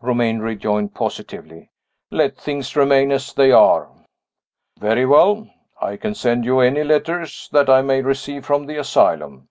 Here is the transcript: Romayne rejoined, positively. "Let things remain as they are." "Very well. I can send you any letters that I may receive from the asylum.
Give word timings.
Romayne 0.00 0.38
rejoined, 0.38 0.94
positively. 0.94 1.68
"Let 2.12 2.36
things 2.36 2.76
remain 2.76 3.10
as 3.10 3.34
they 3.34 3.50
are." 3.50 3.90
"Very 4.78 5.04
well. 5.04 5.50
I 5.80 5.96
can 5.96 6.14
send 6.14 6.44
you 6.44 6.60
any 6.60 6.84
letters 6.84 7.48
that 7.50 7.68
I 7.68 7.82
may 7.82 8.00
receive 8.00 8.46
from 8.46 8.66
the 8.66 8.76
asylum. 8.78 9.48